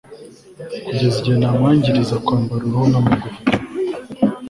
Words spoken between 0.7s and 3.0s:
Kugeza igihe namwangiriza kwambara uruhu